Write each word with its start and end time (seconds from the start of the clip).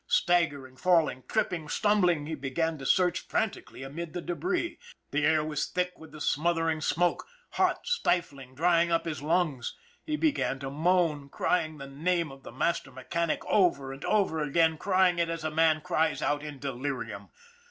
Staggering, 0.07 0.77
falling, 0.77 1.21
tripping, 1.27 1.69
stumbling, 1.69 2.25
he 2.25 2.33
began 2.33 2.75
to 2.79 2.87
search 2.87 3.19
frantically 3.19 3.83
amid 3.83 4.13
the 4.13 4.21
debris. 4.23 4.79
The 5.11 5.23
air 5.25 5.43
was 5.43 5.67
thick 5.67 5.99
with 5.99 6.11
the 6.11 6.19
smothering 6.19 6.81
smoke, 6.81 7.27
hot, 7.51 7.85
stifling, 7.85 8.55
drying 8.55 8.91
up 8.91 9.05
his 9.05 9.21
lungs. 9.21 9.77
He 10.03 10.15
began 10.15 10.57
to 10.61 10.71
moan, 10.71 11.29
crying 11.29 11.77
the 11.77 11.85
name 11.85 12.31
of 12.31 12.41
the 12.41 12.51
master 12.51 12.89
mechanic 12.91 13.45
over 13.45 13.93
and 13.93 14.03
over 14.05 14.41
again, 14.41 14.79
crying 14.79 15.19
it 15.19 15.29
as 15.29 15.43
a 15.43 15.51
man 15.51 15.81
cries 15.81 16.23
out 16.23 16.41
in 16.41 16.57
delirium. 16.57 17.27